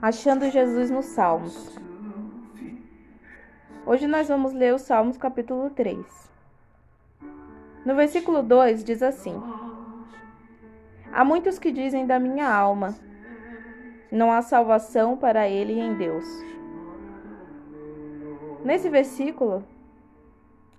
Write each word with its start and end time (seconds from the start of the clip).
Achando 0.00 0.50
Jesus 0.50 0.90
nos 0.90 1.06
Salmos. 1.06 1.76
Hoje 3.84 4.06
nós 4.06 4.28
vamos 4.28 4.52
ler 4.52 4.74
os 4.74 4.82
Salmos 4.82 5.16
capítulo 5.16 5.70
3. 5.70 6.30
No 7.84 7.94
versículo 7.94 8.42
2 8.42 8.84
diz 8.84 9.02
assim: 9.02 9.34
Há 11.12 11.24
muitos 11.24 11.58
que 11.58 11.72
dizem 11.72 12.06
da 12.06 12.18
minha 12.18 12.48
alma: 12.48 12.94
não 14.10 14.32
há 14.32 14.40
salvação 14.42 15.16
para 15.16 15.48
ele 15.48 15.78
em 15.78 15.94
Deus. 15.94 16.24
Nesse 18.64 18.88
versículo, 18.88 19.64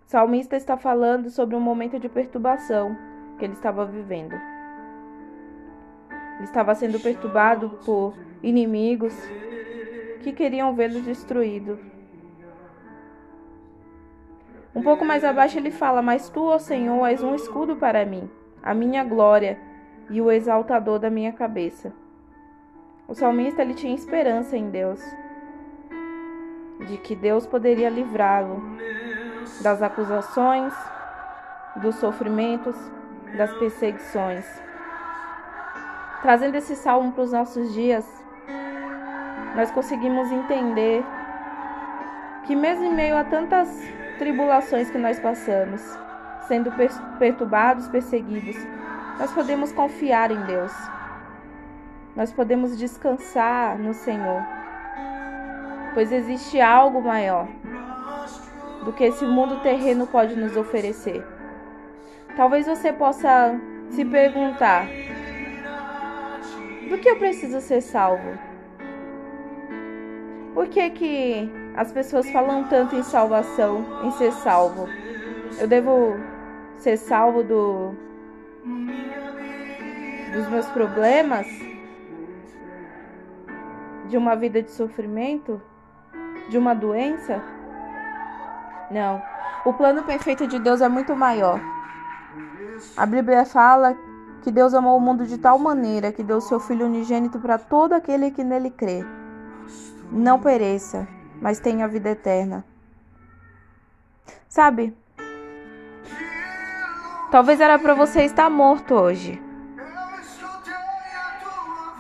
o 0.05 0.09
salmista 0.09 0.55
está 0.55 0.75
falando 0.75 1.29
sobre 1.29 1.55
um 1.55 1.59
momento 1.59 1.99
de 1.99 2.09
perturbação 2.09 2.97
que 3.37 3.45
ele 3.45 3.53
estava 3.53 3.85
vivendo. 3.85 4.34
Ele 6.35 6.43
estava 6.43 6.73
sendo 6.75 6.99
perturbado 6.99 7.70
por 7.85 8.13
inimigos 8.41 9.13
que 10.21 10.34
queriam 10.34 10.73
vê-lo 10.73 11.01
destruído. 11.01 11.79
Um 14.73 14.81
pouco 14.81 15.03
mais 15.03 15.23
abaixo 15.23 15.57
ele 15.57 15.71
fala: 15.71 16.01
Mas 16.01 16.29
tu, 16.29 16.43
ó 16.43 16.57
Senhor, 16.59 17.05
és 17.05 17.23
um 17.23 17.35
escudo 17.35 17.75
para 17.75 18.05
mim, 18.05 18.29
a 18.61 18.73
minha 18.73 19.03
glória 19.03 19.59
e 20.09 20.21
o 20.21 20.31
exaltador 20.31 20.99
da 20.99 21.09
minha 21.09 21.34
cabeça. 21.34 21.93
O 23.09 23.16
salmista 23.16 23.63
ele 23.63 23.73
tinha 23.73 23.95
esperança 23.95 24.55
em 24.55 24.70
Deus, 24.70 25.04
de 26.86 26.96
que 26.99 27.16
Deus 27.16 27.48
poderia 27.48 27.90
livrá-lo 27.90 28.62
das 29.63 29.82
acusações, 29.82 30.71
dos 31.77 31.96
sofrimentos, 31.96 32.76
das 33.35 33.51
perseguições. 33.57 34.46
Trazendo 36.21 36.54
esse 36.54 36.76
salmo 36.76 37.12
para 37.12 37.24
os 37.24 37.32
nossos 37.32 37.74
dias, 37.74 38.05
nós 39.55 39.71
conseguimos 39.71 40.32
entender 40.32 41.04
que, 42.46 42.55
mesmo 42.55 42.85
em 42.85 42.94
meio 42.94 43.18
a 43.18 43.23
tantas 43.23 43.70
tribulações 44.20 44.91
que 44.91 44.99
nós 44.99 45.20
passamos, 45.20 45.82
sendo 46.48 46.71
perturbados, 47.18 47.88
perseguidos, 47.88 48.55
nós 49.18 49.32
podemos 49.32 49.71
confiar 49.71 50.29
em 50.29 50.41
Deus. 50.44 50.98
Nós 52.15 52.32
podemos 52.32 52.77
descansar 52.77 53.77
no 53.77 53.93
Senhor. 53.93 54.41
Pois 55.93 56.12
existe 56.12 56.60
algo 56.60 57.01
maior 57.01 57.48
do 58.84 58.93
que 58.93 59.04
esse 59.04 59.26
mundo 59.26 59.62
terreno 59.62 60.07
pode 60.07 60.35
nos 60.35 60.55
oferecer. 60.55 61.26
Talvez 62.35 62.66
você 62.66 62.93
possa 62.93 63.60
se 63.90 64.06
perguntar: 64.06 64.88
do 66.90 66.97
que 66.97 67.09
eu 67.09 67.18
preciso 67.18 67.62
ser 67.62 67.81
salvo? 67.81 68.38
Por 70.53 70.68
que, 70.68 70.90
que 70.90 71.51
as 71.75 71.91
pessoas 71.91 72.29
falam 72.31 72.66
tanto 72.66 72.96
em 72.96 73.03
salvação, 73.03 73.85
em 74.03 74.12
ser 74.12 74.31
salvo? 74.34 74.88
Eu 75.59 75.68
devo 75.68 76.18
ser 76.78 76.97
salvo 76.97 77.44
do, 77.44 77.94
dos 80.34 80.50
meus 80.50 80.66
problemas? 80.68 81.47
De 84.09 84.18
uma 84.18 84.35
vida 84.35 84.62
de 84.62 84.72
sofrimento? 84.72 85.62
De 86.50 86.57
uma 86.57 86.74
doença? 86.74 87.41
Não. 88.91 89.22
O 89.63 89.72
plano 89.72 90.03
perfeito 90.03 90.47
de 90.47 90.57
Deus 90.59 90.81
é 90.81 90.89
muito 90.89 91.16
maior. 91.16 91.61
A 92.97 93.06
Bíblia 93.06 93.45
fala 93.45 93.95
que 94.41 94.51
Deus 94.51 94.73
amou 94.73 94.97
o 94.97 95.01
mundo 95.01 95.25
de 95.25 95.38
tal 95.38 95.59
maneira 95.59 96.11
que 96.11 96.23
deu 96.23 96.41
seu 96.41 96.59
Filho 96.59 96.85
unigênito 96.85 97.39
para 97.39 97.57
todo 97.57 97.94
aquele 97.94 98.31
que 98.31 98.44
nele 98.44 98.72
crê. 98.72 99.06
Não 100.12 100.39
pereça, 100.39 101.07
mas 101.39 101.59
tenha 101.59 101.88
vida 101.88 102.09
eterna. 102.09 102.66
Sabe? 104.47 104.97
Talvez 107.29 107.62
era 107.62 107.78
para 107.78 107.94
você 107.94 108.23
estar 108.23 108.50
morto 108.50 108.95
hoje. 108.95 109.48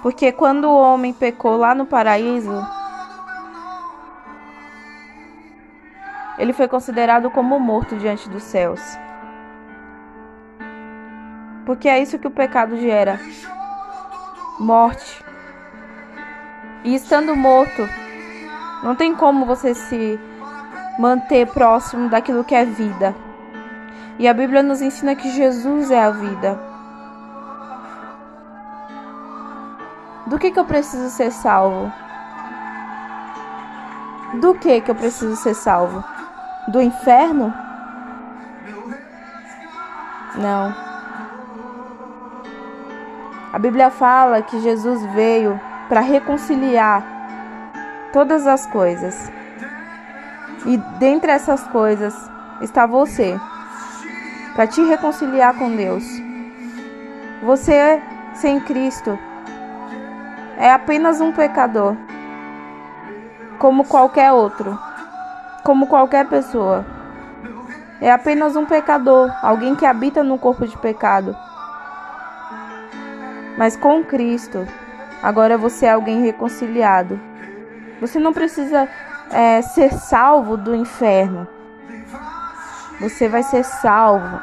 Porque 0.01 0.31
quando 0.31 0.65
o 0.65 0.77
homem 0.77 1.11
pecou 1.11 1.57
lá 1.57 1.75
no 1.75 1.85
paraíso, 1.85 2.65
ele 6.37 6.53
foi 6.53 6.69
considerado 6.69 7.29
como 7.29 7.59
morto 7.59 7.97
diante 7.97 8.29
dos 8.29 8.43
céus. 8.43 8.81
Porque 11.65 11.89
é 11.89 12.01
isso 12.01 12.17
que 12.17 12.27
o 12.27 12.31
pecado 12.31 12.77
gera: 12.77 13.19
morte. 14.57 15.23
E 16.83 16.95
estando 16.95 17.35
morto, 17.35 17.87
não 18.81 18.95
tem 18.95 19.13
como 19.13 19.45
você 19.45 19.75
se 19.75 20.17
manter 20.97 21.45
próximo 21.47 22.09
daquilo 22.09 22.45
que 22.45 22.55
é 22.55 22.63
vida. 22.63 23.13
E 24.17 24.27
a 24.27 24.33
Bíblia 24.33 24.63
nos 24.63 24.81
ensina 24.81 25.15
que 25.15 25.29
Jesus 25.29 25.91
é 25.91 25.99
a 25.99 26.09
vida. 26.09 26.68
Do 30.29 30.37
que, 30.37 30.51
que 30.51 30.59
eu 30.59 30.65
preciso 30.65 31.09
ser 31.09 31.31
salvo? 31.31 31.91
Do 34.35 34.53
que, 34.53 34.79
que 34.79 34.91
eu 34.91 34.93
preciso 34.95 35.35
ser 35.35 35.55
salvo? 35.55 36.03
Do 36.67 36.79
inferno? 36.79 37.51
Não. 40.35 40.71
A 43.51 43.57
Bíblia 43.57 43.89
fala 43.89 44.43
que 44.43 44.59
Jesus 44.59 45.03
veio 45.15 45.59
para 45.89 46.01
reconciliar 46.01 47.03
todas 48.13 48.45
as 48.45 48.67
coisas. 48.67 49.31
E 50.63 50.77
dentre 50.99 51.31
essas 51.31 51.63
coisas 51.69 52.13
está 52.61 52.85
você, 52.85 53.35
para 54.53 54.67
te 54.67 54.81
reconciliar 54.83 55.55
com 55.55 55.75
Deus. 55.75 56.03
Você 57.41 57.99
sem 58.35 58.59
Cristo 58.59 59.17
é 60.59 60.69
apenas 60.73 61.21
um 61.21 61.31
pecador, 61.31 61.95
como 63.57 63.85
qualquer 63.85 64.33
outro, 64.33 64.77
como 65.63 65.87
qualquer 65.87 66.27
pessoa. 66.27 66.85
É 68.01 68.11
apenas 68.11 68.57
um 68.57 68.65
pecador, 68.65 69.33
alguém 69.41 69.73
que 69.73 69.85
habita 69.85 70.21
no 70.21 70.37
corpo 70.37 70.67
de 70.67 70.77
pecado. 70.77 71.33
Mas 73.57 73.77
com 73.77 74.03
Cristo, 74.03 74.67
agora 75.23 75.57
você 75.57 75.85
é 75.85 75.91
alguém 75.91 76.23
reconciliado. 76.23 77.17
Você 78.01 78.19
não 78.19 78.33
precisa 78.33 78.89
é, 79.31 79.61
ser 79.61 79.93
salvo 79.93 80.57
do 80.57 80.75
inferno. 80.75 81.47
Você 82.99 83.29
vai 83.29 83.43
ser 83.43 83.63
salvo 83.63 84.41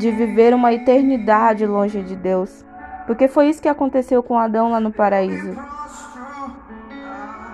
de 0.00 0.10
viver 0.10 0.52
uma 0.52 0.72
eternidade 0.72 1.64
longe 1.64 2.02
de 2.02 2.16
Deus. 2.16 2.65
Porque 3.06 3.28
foi 3.28 3.48
isso 3.48 3.62
que 3.62 3.68
aconteceu 3.68 4.22
com 4.22 4.38
Adão 4.38 4.70
lá 4.70 4.80
no 4.80 4.92
paraíso. 4.92 5.56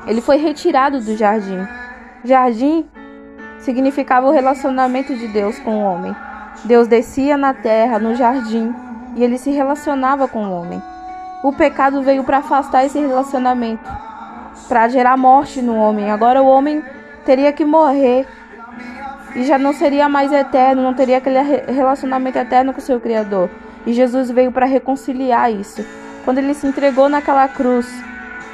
Ele 0.06 0.20
foi 0.20 0.36
retirado 0.36 1.00
do 1.00 1.16
jardim. 1.16 1.66
Jardim 2.24 2.88
significava 3.58 4.26
o 4.26 4.32
relacionamento 4.32 5.14
de 5.14 5.28
Deus 5.28 5.58
com 5.58 5.76
o 5.76 5.84
homem. 5.84 6.14
Deus 6.64 6.88
descia 6.88 7.36
na 7.36 7.54
terra, 7.54 7.98
no 7.98 8.14
jardim, 8.14 8.74
e 9.16 9.22
ele 9.22 9.38
se 9.38 9.50
relacionava 9.50 10.26
com 10.28 10.44
o 10.44 10.52
homem. 10.52 10.82
O 11.42 11.52
pecado 11.52 12.02
veio 12.02 12.24
para 12.24 12.38
afastar 12.38 12.84
esse 12.84 13.00
relacionamento, 13.00 13.90
para 14.68 14.88
gerar 14.88 15.16
morte 15.16 15.60
no 15.60 15.76
homem. 15.76 16.10
Agora 16.10 16.42
o 16.42 16.46
homem 16.46 16.82
teria 17.24 17.52
que 17.52 17.64
morrer 17.64 18.26
e 19.34 19.44
já 19.44 19.58
não 19.58 19.72
seria 19.72 20.08
mais 20.08 20.32
eterno, 20.32 20.82
não 20.82 20.94
teria 20.94 21.18
aquele 21.18 21.40
relacionamento 21.40 22.38
eterno 22.38 22.72
com 22.72 22.78
o 22.78 22.82
seu 22.82 23.00
Criador. 23.00 23.50
E 23.86 23.92
Jesus 23.92 24.30
veio 24.30 24.52
para 24.52 24.66
reconciliar 24.66 25.52
isso. 25.52 25.84
Quando 26.24 26.38
ele 26.38 26.54
se 26.54 26.66
entregou 26.66 27.08
naquela 27.08 27.48
cruz, 27.48 27.86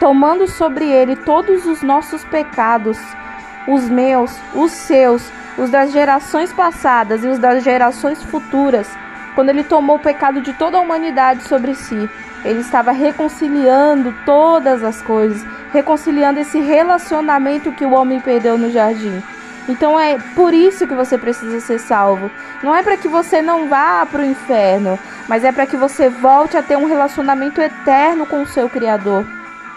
tomando 0.01 0.47
sobre 0.49 0.85
ele 0.85 1.17
todos 1.17 1.67
os 1.67 1.83
nossos 1.83 2.25
pecados, 2.25 2.99
os 3.67 3.89
meus, 3.89 4.35
os 4.55 4.73
seus, 4.73 5.31
os 5.59 5.71
das 5.71 5.93
gerações 5.93 6.53
passadas 6.53 7.25
e 7.25 7.29
os 7.29 7.39
das 7.39 7.63
gerações 7.63 8.23
futuras, 8.23 8.89
quando 9.35 9.51
ele 9.51 9.63
tomou 9.63 9.97
o 9.97 10.01
pecado 10.01 10.41
de 10.41 10.53
toda 10.55 10.79
a 10.79 10.81
humanidade 10.81 11.43
sobre 11.43 11.75
si, 11.75 12.09
ele 12.45 12.61
estava 12.61 12.93
reconciliando 12.93 14.15
todas 14.25 14.83
as 14.83 15.03
coisas, 15.03 15.45
reconciliando 15.73 16.41
esse 16.41 16.61
relacionamento 16.61 17.73
que 17.73 17.85
o 17.85 17.93
homem 17.93 18.21
perdeu 18.21 18.57
no 18.57 18.71
jardim. 18.71 19.23
Então 19.69 20.01
é 20.01 20.19
por 20.35 20.55
isso 20.55 20.87
que 20.87 20.95
você 20.95 21.19
precisa 21.19 21.61
ser 21.61 21.79
salvo. 21.79 22.31
Não 22.63 22.75
é 22.75 22.83
para 22.83 22.97
que 22.97 23.07
você 23.07 23.43
não 23.43 23.69
vá 23.69 24.07
para 24.07 24.23
o 24.23 24.25
inferno, 24.25 24.99
mas 25.29 25.45
é 25.45 25.53
para 25.53 25.67
que 25.67 25.77
você 25.77 26.09
volte 26.09 26.57
a 26.57 26.63
ter 26.63 26.77
um 26.77 26.87
relacionamento 26.87 27.61
eterno 27.61 28.25
com 28.25 28.43
o 28.43 28.47
seu 28.47 28.69
Criador. 28.69 29.25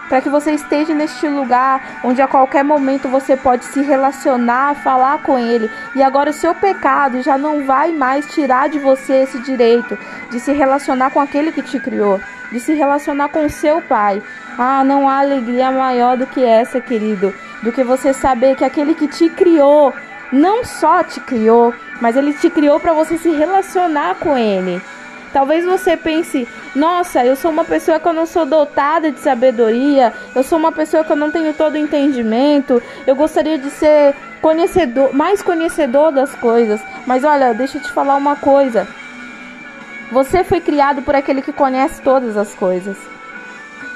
para 0.08 0.20
que 0.20 0.28
você 0.28 0.52
esteja 0.52 0.94
neste 0.94 1.26
lugar 1.26 2.02
onde 2.04 2.22
a 2.22 2.28
qualquer 2.28 2.66
momento 2.66 3.08
você 3.08 3.38
pode 3.38 3.64
se 3.64 3.82
relacionar, 3.82 4.76
falar 4.76 5.20
com 5.20 5.40
Ele. 5.40 5.72
E 5.96 6.04
agora 6.04 6.32
o 6.32 6.34
seu 6.34 6.54
pecado 6.54 7.22
já 7.22 7.38
não 7.38 7.64
vai 7.66 7.94
mais 7.94 8.26
tirar 8.28 8.68
de 8.68 8.78
você 8.78 9.22
esse 9.22 9.40
direito 9.40 9.98
de 10.30 10.38
se 10.38 10.52
relacionar 10.52 11.12
com 11.12 11.22
aquele 11.22 11.54
que 11.54 11.62
te 11.62 11.80
criou, 11.80 12.20
de 12.52 12.60
se 12.60 12.74
relacionar 12.74 13.30
com 13.30 13.46
o 13.46 13.50
seu 13.50 13.82
Pai. 13.82 14.22
Ah, 14.58 14.84
não 14.84 15.08
há 15.08 15.20
alegria 15.20 15.72
maior 15.72 16.18
do 16.18 16.28
que 16.28 16.44
essa, 16.44 16.82
querido, 16.82 17.34
do 17.62 17.72
que 17.72 17.84
você 17.84 18.14
saber 18.14 18.56
que 18.56 18.64
aquele 18.64 18.96
que 18.96 19.08
te 19.08 19.30
criou 19.30 19.94
não 20.32 20.64
só 20.64 21.04
te 21.04 21.20
criou, 21.20 21.74
mas 22.00 22.16
ele 22.16 22.34
te 22.34 22.50
criou 22.50 22.80
para 22.80 22.94
você 22.94 23.18
se 23.18 23.30
relacionar 23.30 24.16
com 24.16 24.38
ele. 24.38 24.82
Talvez 25.34 25.66
você 25.66 25.96
pense: 25.96 26.48
nossa, 26.76 27.26
eu 27.26 27.36
sou 27.36 27.52
uma 27.52 27.66
pessoa 27.66 28.00
que 28.00 28.08
eu 28.08 28.14
não 28.14 28.26
sou 28.26 28.46
dotada 28.46 29.12
de 29.12 29.20
sabedoria, 29.20 30.14
eu 30.36 30.44
sou 30.44 30.58
uma 30.58 30.72
pessoa 30.72 31.04
que 31.04 31.12
eu 31.12 31.16
não 31.16 31.32
tenho 31.32 31.54
todo 31.54 31.74
o 31.74 31.78
entendimento, 31.78 32.82
eu 33.06 33.16
gostaria 33.16 33.58
de 33.58 33.70
ser 33.70 34.16
conhecedor, 34.42 35.14
mais 35.14 35.42
conhecedor 35.42 36.12
das 36.12 36.34
coisas. 36.36 36.82
Mas 37.06 37.24
olha, 37.24 37.54
deixa 37.54 37.78
eu 37.78 37.82
te 37.82 37.92
falar 37.92 38.16
uma 38.16 38.36
coisa. 38.36 38.88
Você 40.12 40.44
foi 40.44 40.60
criado 40.60 41.02
por 41.02 41.16
aquele 41.16 41.42
que 41.42 41.54
conhece 41.54 42.02
todas 42.02 42.36
as 42.36 42.54
coisas. 42.54 42.98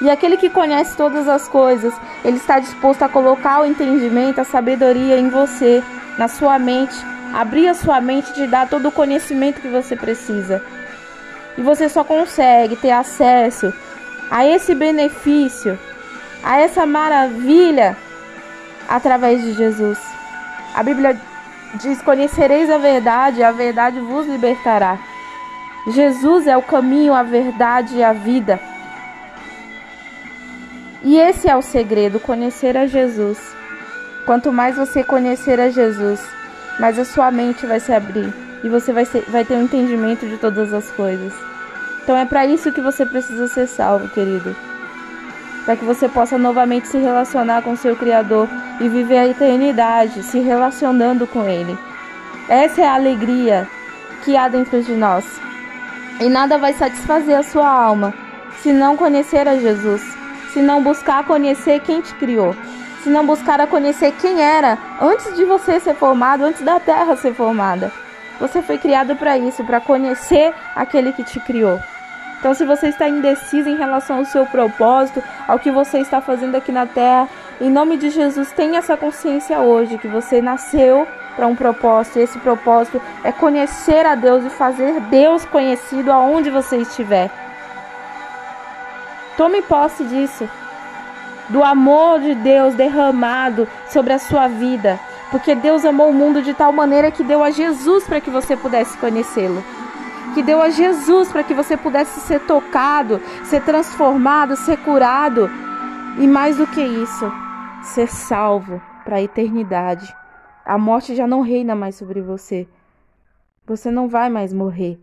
E 0.00 0.10
aquele 0.10 0.36
que 0.36 0.50
conhece 0.50 0.96
todas 0.96 1.26
as 1.28 1.48
coisas, 1.48 1.94
ele 2.24 2.36
está 2.36 2.58
disposto 2.58 3.02
a 3.02 3.08
colocar 3.08 3.60
o 3.60 3.64
entendimento, 3.64 4.40
a 4.40 4.44
sabedoria 4.44 5.18
em 5.18 5.30
você, 5.30 5.82
na 6.18 6.28
sua 6.28 6.58
mente, 6.58 6.94
abrir 7.32 7.68
a 7.68 7.74
sua 7.74 8.00
mente 8.00 8.30
e 8.30 8.34
te 8.34 8.46
dar 8.46 8.68
todo 8.68 8.88
o 8.88 8.92
conhecimento 8.92 9.60
que 9.60 9.68
você 9.68 9.96
precisa. 9.96 10.62
E 11.56 11.62
você 11.62 11.88
só 11.88 12.04
consegue 12.04 12.76
ter 12.76 12.90
acesso 12.90 13.72
a 14.30 14.44
esse 14.44 14.74
benefício, 14.74 15.78
a 16.42 16.58
essa 16.58 16.84
maravilha, 16.84 17.96
através 18.88 19.42
de 19.42 19.54
Jesus. 19.54 19.98
A 20.74 20.82
Bíblia 20.82 21.18
diz: 21.74 22.02
Conhecereis 22.02 22.70
a 22.70 22.76
verdade, 22.76 23.42
a 23.42 23.50
verdade 23.50 23.98
vos 24.00 24.26
libertará. 24.26 24.98
Jesus 25.88 26.46
é 26.46 26.56
o 26.56 26.62
caminho, 26.62 27.14
a 27.14 27.22
verdade 27.22 27.96
e 27.96 28.04
a 28.04 28.12
vida. 28.12 28.60
E 31.06 31.16
esse 31.18 31.48
é 31.48 31.56
o 31.56 31.62
segredo: 31.62 32.18
conhecer 32.18 32.76
a 32.76 32.84
Jesus. 32.84 33.38
Quanto 34.26 34.52
mais 34.52 34.76
você 34.76 35.04
conhecer 35.04 35.60
a 35.60 35.70
Jesus, 35.70 36.20
mais 36.80 36.98
a 36.98 37.04
sua 37.04 37.30
mente 37.30 37.64
vai 37.64 37.78
se 37.78 37.92
abrir 37.92 38.34
e 38.64 38.68
você 38.68 38.92
vai, 38.92 39.04
ser, 39.04 39.22
vai 39.28 39.44
ter 39.44 39.54
um 39.54 39.62
entendimento 39.62 40.26
de 40.26 40.36
todas 40.36 40.72
as 40.72 40.90
coisas. 40.90 41.32
Então 42.02 42.16
é 42.16 42.24
para 42.24 42.44
isso 42.44 42.72
que 42.72 42.80
você 42.80 43.06
precisa 43.06 43.46
ser 43.46 43.68
salvo, 43.68 44.08
querido. 44.08 44.56
Para 45.64 45.76
que 45.76 45.84
você 45.84 46.08
possa 46.08 46.36
novamente 46.36 46.88
se 46.88 46.98
relacionar 46.98 47.62
com 47.62 47.76
seu 47.76 47.94
Criador 47.94 48.48
e 48.80 48.88
viver 48.88 49.18
a 49.18 49.28
eternidade 49.28 50.24
se 50.24 50.40
relacionando 50.40 51.24
com 51.24 51.48
Ele. 51.48 51.78
Essa 52.48 52.80
é 52.80 52.84
a 52.84 52.94
alegria 52.94 53.68
que 54.24 54.36
há 54.36 54.48
dentro 54.48 54.82
de 54.82 54.94
nós. 54.94 55.24
E 56.20 56.28
nada 56.28 56.58
vai 56.58 56.72
satisfazer 56.72 57.38
a 57.38 57.44
sua 57.44 57.70
alma 57.70 58.12
se 58.60 58.72
não 58.72 58.96
conhecer 58.96 59.46
a 59.46 59.56
Jesus, 59.56 60.02
se 60.56 60.62
não 60.62 60.82
buscar 60.82 61.22
conhecer 61.24 61.80
quem 61.80 62.00
te 62.00 62.14
criou, 62.14 62.56
se 63.02 63.10
não 63.10 63.26
buscar 63.26 63.60
a 63.60 63.66
conhecer 63.66 64.12
quem 64.12 64.40
era 64.40 64.78
antes 64.98 65.36
de 65.36 65.44
você 65.44 65.78
ser 65.78 65.94
formado, 65.94 66.44
antes 66.44 66.62
da 66.62 66.80
terra 66.80 67.14
ser 67.14 67.34
formada. 67.34 67.92
Você 68.40 68.62
foi 68.62 68.78
criado 68.78 69.14
para 69.16 69.36
isso, 69.36 69.62
para 69.64 69.82
conhecer 69.82 70.54
aquele 70.74 71.12
que 71.12 71.22
te 71.22 71.38
criou. 71.40 71.78
Então, 72.38 72.54
se 72.54 72.64
você 72.64 72.88
está 72.88 73.06
indeciso 73.06 73.68
em 73.68 73.76
relação 73.76 74.16
ao 74.16 74.24
seu 74.24 74.46
propósito, 74.46 75.22
ao 75.46 75.58
que 75.58 75.70
você 75.70 75.98
está 75.98 76.22
fazendo 76.22 76.54
aqui 76.54 76.72
na 76.72 76.86
terra, 76.86 77.28
em 77.60 77.70
nome 77.70 77.98
de 77.98 78.08
Jesus, 78.08 78.50
tenha 78.52 78.78
essa 78.78 78.96
consciência 78.96 79.60
hoje 79.60 79.98
que 79.98 80.08
você 80.08 80.40
nasceu 80.40 81.06
para 81.36 81.46
um 81.46 81.54
propósito, 81.54 82.18
e 82.18 82.22
esse 82.22 82.38
propósito 82.38 82.98
é 83.22 83.30
conhecer 83.30 84.06
a 84.06 84.14
Deus 84.14 84.42
e 84.42 84.48
fazer 84.48 85.00
Deus 85.10 85.44
conhecido 85.44 86.10
aonde 86.10 86.48
você 86.48 86.78
estiver. 86.78 87.45
Tome 89.36 89.62
posse 89.62 90.04
disso, 90.04 90.48
do 91.48 91.62
amor 91.62 92.20
de 92.20 92.34
Deus 92.34 92.74
derramado 92.74 93.68
sobre 93.88 94.12
a 94.12 94.18
sua 94.18 94.48
vida, 94.48 94.98
porque 95.30 95.54
Deus 95.54 95.84
amou 95.84 96.10
o 96.10 96.14
mundo 96.14 96.42
de 96.42 96.54
tal 96.54 96.72
maneira 96.72 97.10
que 97.10 97.22
deu 97.22 97.42
a 97.42 97.50
Jesus 97.50 98.04
para 98.04 98.20
que 98.20 98.30
você 98.30 98.56
pudesse 98.56 98.96
conhecê-lo 98.98 99.62
que 100.36 100.42
deu 100.42 100.60
a 100.60 100.68
Jesus 100.68 101.32
para 101.32 101.42
que 101.42 101.54
você 101.54 101.78
pudesse 101.78 102.20
ser 102.20 102.40
tocado, 102.40 103.18
ser 103.44 103.62
transformado, 103.62 104.54
ser 104.54 104.76
curado 104.76 105.48
e 106.18 106.26
mais 106.26 106.58
do 106.58 106.66
que 106.66 106.82
isso, 106.82 107.32
ser 107.82 108.06
salvo 108.06 108.78
para 109.02 109.16
a 109.16 109.22
eternidade. 109.22 110.14
A 110.62 110.76
morte 110.76 111.14
já 111.14 111.26
não 111.26 111.40
reina 111.40 111.74
mais 111.74 111.94
sobre 111.94 112.20
você. 112.20 112.68
Você 113.66 113.90
não 113.90 114.08
vai 114.08 114.28
mais 114.28 114.52
morrer. 114.52 115.00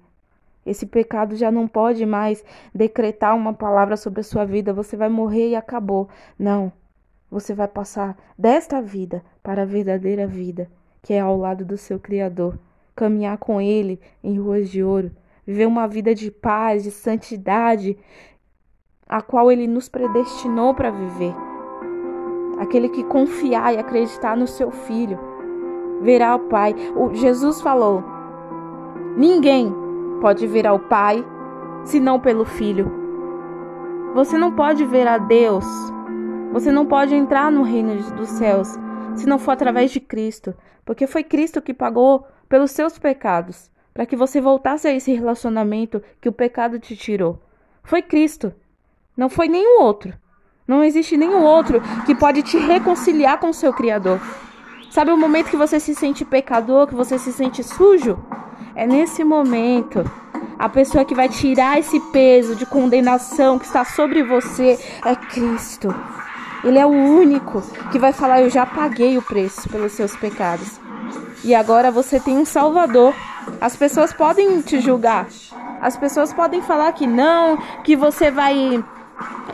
Esse 0.66 0.86
pecado 0.86 1.36
já 1.36 1.52
não 1.52 1.68
pode 1.68 2.06
mais 2.06 2.44
decretar 2.74 3.36
uma 3.36 3.54
palavra 3.54 3.98
sobre 3.98 4.22
a 4.22 4.24
sua 4.24 4.46
vida. 4.46 4.74
Você 4.74 4.96
vai 4.96 5.10
morrer 5.10 5.50
e 5.50 5.56
acabou. 5.56 6.10
Não. 6.38 6.72
Você 7.30 7.54
vai 7.54 7.68
passar 7.68 8.18
desta 8.38 8.82
vida 8.82 9.24
para 9.42 9.64
a 9.64 9.66
verdadeira 9.66 10.28
vida, 10.28 10.70
que 11.02 11.14
é 11.14 11.20
ao 11.20 11.38
lado 11.38 11.66
do 11.66 11.78
seu 11.78 12.00
Criador. 12.00 12.58
Caminhar 12.96 13.38
com 13.38 13.60
Ele 13.60 14.00
em 14.24 14.40
ruas 14.40 14.70
de 14.70 14.84
ouro 14.84 15.12
viver 15.46 15.66
uma 15.66 15.88
vida 15.88 16.16
de 16.16 16.32
paz, 16.32 16.84
de 16.84 16.92
santidade, 16.92 17.98
a 19.08 19.22
qual 19.22 19.52
Ele 19.52 19.68
nos 19.68 19.90
predestinou 19.90 20.74
para 20.74 20.90
viver. 20.90 21.36
Aquele 22.60 22.90
que 22.90 23.04
confiar 23.04 23.74
e 23.74 23.78
acreditar 23.78 24.38
no 24.38 24.48
seu 24.48 24.72
Filho 24.72 25.20
verá 26.02 26.36
o 26.36 26.48
Pai. 26.48 26.74
O 26.96 27.14
Jesus 27.14 27.62
falou: 27.62 28.04
ninguém 29.18 29.74
pode 30.24 30.48
ver 30.48 30.66
ao 30.66 30.80
Pai 30.80 31.22
senão 31.84 32.18
pelo 32.18 32.46
Filho. 32.46 32.90
Você 34.16 34.38
não 34.38 34.54
pode 34.56 34.86
ver 34.86 35.06
a 35.06 35.18
Deus, 35.18 35.66
você 36.54 36.72
não 36.72 36.86
pode 36.86 37.14
entrar 37.14 37.52
no 37.52 37.62
reino 37.62 38.02
dos 38.14 38.30
céus 38.30 38.70
se 39.18 39.28
não 39.28 39.38
for 39.38 39.52
através 39.52 39.92
de 39.92 40.00
Cristo, 40.00 40.56
porque 40.86 41.08
foi 41.08 41.26
Cristo 41.26 41.62
que 41.62 41.74
pagou 41.74 42.26
pelos 42.48 42.72
seus 42.72 42.98
pecados 42.98 43.70
para 43.94 44.06
que 44.06 44.16
você 44.16 44.40
voltasse 44.40 44.88
a 44.88 44.94
esse 44.94 45.12
relacionamento 45.12 46.02
que 46.22 46.30
o 46.30 46.34
pecado 46.34 46.80
te 46.80 46.96
tirou. 46.96 47.38
Foi 47.84 48.02
Cristo, 48.02 48.54
não 49.18 49.28
foi 49.28 49.50
nenhum 49.50 49.82
outro. 49.82 50.14
Não 50.66 50.86
existe 50.86 51.18
nenhum 51.18 51.44
outro 51.44 51.82
que 52.06 52.16
pode 52.16 52.44
te 52.44 52.58
reconciliar 52.58 53.42
com 53.42 53.50
o 53.50 53.54
seu 53.54 53.74
Criador. 53.74 54.22
Sabe 54.90 55.12
o 55.12 55.18
momento 55.18 55.50
que 55.50 55.58
você 55.58 55.82
se 55.82 55.94
sente 55.94 56.24
pecador, 56.24 56.88
que 56.88 56.96
você 56.96 57.20
se 57.20 57.34
sente 57.34 57.62
sujo? 57.62 58.18
É 58.76 58.88
nesse 58.88 59.24
momento. 59.24 60.04
A 60.58 60.70
pessoa 60.70 61.06
que 61.06 61.16
vai 61.16 61.30
tirar 61.30 61.80
esse 61.80 62.00
peso 62.12 62.56
de 62.56 62.66
condenação 62.66 63.60
que 63.60 63.66
está 63.66 63.84
sobre 63.84 64.24
você 64.24 64.80
é 65.06 65.16
Cristo. 65.16 65.94
Ele 66.64 66.80
é 66.80 66.86
o 66.86 66.90
único 66.90 67.62
que 67.92 68.00
vai 68.00 68.14
falar: 68.14 68.42
Eu 68.42 68.50
já 68.50 68.66
paguei 68.66 69.18
o 69.18 69.22
preço 69.22 69.70
pelos 69.70 69.92
seus 69.92 70.16
pecados. 70.16 70.80
E 71.44 71.54
agora 71.54 71.92
você 71.92 72.20
tem 72.20 72.38
um 72.38 72.46
Salvador. 72.46 73.14
As 73.60 73.76
pessoas 73.76 74.14
podem 74.14 74.62
te 74.62 74.80
julgar. 74.80 75.28
As 75.82 75.98
pessoas 75.98 76.32
podem 76.32 76.62
falar 76.62 76.94
que 76.94 77.06
não, 77.06 77.58
que 77.84 77.96
você 77.96 78.32
vai 78.32 78.84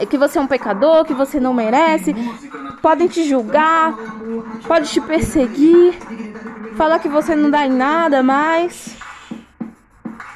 que 0.08 0.18
você 0.18 0.38
é 0.38 0.42
um 0.42 0.48
pecador, 0.48 1.04
que 1.04 1.14
você 1.14 1.40
não 1.40 1.54
merece. 1.54 2.16
Podem 2.82 3.08
te 3.08 3.28
julgar, 3.28 3.96
pode 4.68 4.90
te 4.90 5.02
perseguir, 5.02 5.98
falar 6.78 7.00
que 7.00 7.10
você 7.10 7.36
não 7.36 7.50
dá 7.50 7.66
em 7.66 7.72
nada 7.72 8.24
mais. 8.24 8.96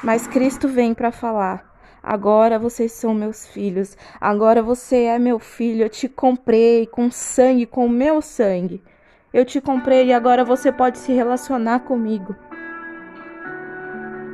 Mas 0.04 0.28
Cristo 0.28 0.68
vem 0.68 0.94
para 0.94 1.12
falar: 1.12 1.74
Agora 2.04 2.60
vocês 2.60 2.92
são 2.92 3.14
meus 3.14 3.48
filhos. 3.48 3.98
Agora 4.20 4.62
você 4.62 5.04
é 5.04 5.18
meu 5.18 5.40
filho. 5.40 5.84
Eu 5.84 5.90
te 5.90 6.10
comprei 6.10 6.86
com 6.86 7.10
sangue, 7.10 7.66
com 7.66 7.88
meu 7.88 8.22
sangue. 8.22 8.84
Eu 9.34 9.46
te 9.46 9.62
comprei 9.62 10.08
e 10.08 10.14
agora 10.14 10.44
você 10.44 10.72
pode 10.72 10.98
se 10.98 11.14
relacionar 11.14 11.80
comigo. 11.80 12.36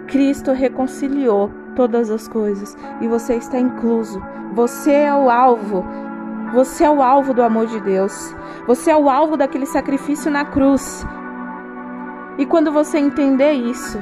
Cristo 0.07 0.51
reconciliou 0.51 1.51
todas 1.75 2.09
as 2.09 2.27
coisas 2.27 2.75
e 2.99 3.07
você 3.07 3.35
está 3.35 3.59
incluso. 3.59 4.19
Você 4.53 4.91
é 4.91 5.13
o 5.13 5.29
alvo. 5.29 5.85
Você 6.51 6.83
é 6.83 6.89
o 6.89 7.03
alvo 7.03 7.31
do 7.31 7.43
amor 7.43 7.67
de 7.67 7.79
Deus. 7.79 8.35
Você 8.65 8.89
é 8.89 8.97
o 8.97 9.07
alvo 9.07 9.38
daquele 9.38 9.67
sacrifício 9.67 10.31
na 10.31 10.45
cruz. 10.45 11.05
E 12.39 12.45
quando 12.47 12.71
você 12.71 12.97
entender 12.97 13.51
isso, 13.51 13.99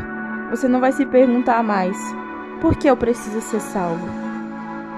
você 0.50 0.68
não 0.68 0.80
vai 0.80 0.92
se 0.92 1.06
perguntar 1.06 1.64
mais: 1.64 1.98
por 2.62 2.76
que 2.76 2.90
eu 2.90 2.98
preciso 2.98 3.42
ser 3.42 3.60
salvo? 3.60 4.08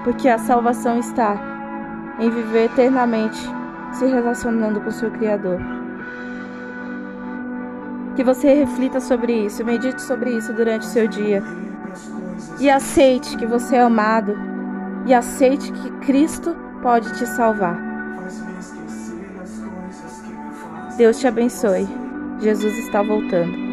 Porque 0.04 0.28
a 0.28 0.38
salvação 0.38 0.98
está 0.98 1.36
em 2.18 2.30
viver 2.30 2.66
eternamente 2.66 3.38
se 3.92 4.06
relacionando 4.06 4.80
com 4.80 4.90
seu 4.90 5.10
Criador. 5.10 5.58
Que 8.16 8.24
você 8.24 8.52
reflita 8.54 9.00
sobre 9.00 9.46
isso, 9.46 9.64
medite 9.64 10.02
sobre 10.02 10.30
isso 10.36 10.52
durante 10.52 10.82
o 10.82 10.90
seu 10.90 11.06
dia. 11.06 11.42
E 12.58 12.68
aceite 12.68 13.36
que 13.36 13.46
você 13.46 13.76
é 13.76 13.80
amado. 13.80 14.36
E 15.06 15.14
aceite 15.14 15.72
que 15.72 15.90
Cristo 16.06 16.54
pode 16.82 17.12
te 17.16 17.26
salvar. 17.26 17.78
Deus 20.96 21.18
te 21.18 21.26
abençoe. 21.26 21.88
Jesus 22.40 22.76
está 22.78 23.02
voltando. 23.02 23.69